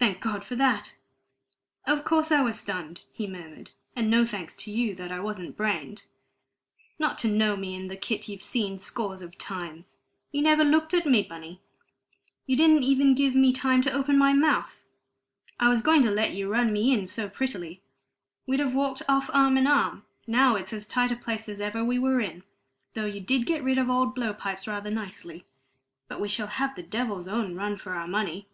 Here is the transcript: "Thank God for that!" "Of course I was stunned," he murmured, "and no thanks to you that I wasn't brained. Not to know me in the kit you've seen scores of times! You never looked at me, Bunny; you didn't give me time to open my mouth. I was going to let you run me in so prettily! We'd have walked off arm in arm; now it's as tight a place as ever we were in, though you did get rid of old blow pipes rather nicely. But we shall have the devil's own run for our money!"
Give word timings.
"Thank 0.00 0.20
God 0.20 0.44
for 0.44 0.54
that!" 0.54 0.94
"Of 1.84 2.04
course 2.04 2.30
I 2.30 2.40
was 2.40 2.56
stunned," 2.58 3.02
he 3.12 3.26
murmured, 3.26 3.72
"and 3.96 4.08
no 4.08 4.24
thanks 4.24 4.54
to 4.56 4.70
you 4.70 4.94
that 4.94 5.10
I 5.10 5.18
wasn't 5.18 5.56
brained. 5.56 6.04
Not 7.00 7.18
to 7.18 7.28
know 7.28 7.56
me 7.56 7.74
in 7.74 7.88
the 7.88 7.96
kit 7.96 8.28
you've 8.28 8.44
seen 8.44 8.78
scores 8.78 9.22
of 9.22 9.36
times! 9.38 9.96
You 10.30 10.40
never 10.40 10.62
looked 10.62 10.94
at 10.94 11.04
me, 11.04 11.24
Bunny; 11.24 11.60
you 12.46 12.56
didn't 12.56 13.14
give 13.16 13.34
me 13.34 13.52
time 13.52 13.82
to 13.82 13.92
open 13.92 14.16
my 14.16 14.32
mouth. 14.32 14.80
I 15.58 15.68
was 15.68 15.82
going 15.82 16.02
to 16.02 16.10
let 16.12 16.32
you 16.32 16.48
run 16.48 16.72
me 16.72 16.92
in 16.94 17.08
so 17.08 17.28
prettily! 17.28 17.82
We'd 18.46 18.60
have 18.60 18.74
walked 18.76 19.02
off 19.08 19.28
arm 19.34 19.56
in 19.58 19.66
arm; 19.66 20.06
now 20.28 20.54
it's 20.54 20.72
as 20.72 20.86
tight 20.86 21.10
a 21.10 21.16
place 21.16 21.48
as 21.48 21.60
ever 21.60 21.84
we 21.84 21.98
were 21.98 22.20
in, 22.20 22.44
though 22.94 23.06
you 23.06 23.20
did 23.20 23.46
get 23.46 23.64
rid 23.64 23.78
of 23.78 23.90
old 23.90 24.14
blow 24.14 24.32
pipes 24.32 24.68
rather 24.68 24.92
nicely. 24.92 25.44
But 26.06 26.20
we 26.20 26.28
shall 26.28 26.46
have 26.46 26.76
the 26.76 26.84
devil's 26.84 27.26
own 27.28 27.56
run 27.56 27.76
for 27.76 27.94
our 27.94 28.06
money!" 28.08 28.48